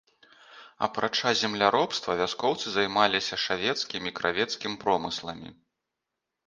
Апрача 0.85 1.33
земляробства 1.41 2.15
вяскоўцы 2.21 2.65
займаліся 2.79 3.35
шавецкім 3.45 4.01
і 4.13 4.19
кравецкім 4.23 4.73
промысламі. 4.87 5.49